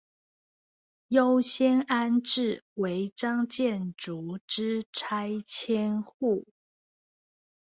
[1.09, 6.43] 優先安置違章建築之拆遷戶